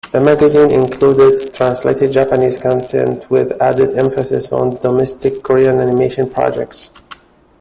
The 0.11 0.19
magazine 0.19 0.71
included 0.71 1.53
translated 1.53 2.11
Japanese 2.11 2.57
content, 2.57 3.29
with 3.29 3.61
added 3.61 3.95
emphasis 3.95 4.51
on 4.51 4.71
domestic 4.77 5.43
Korean 5.43 5.79
animation 5.79 6.27
projects. 6.27 6.89